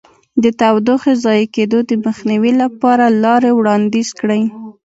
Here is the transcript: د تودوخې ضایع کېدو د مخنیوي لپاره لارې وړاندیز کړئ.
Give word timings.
د 0.43 0.45
تودوخې 0.59 1.13
ضایع 1.23 1.47
کېدو 1.55 1.77
د 1.89 1.91
مخنیوي 2.05 2.53
لپاره 2.61 3.05
لارې 3.23 3.51
وړاندیز 3.53 4.09
کړئ. 4.19 4.43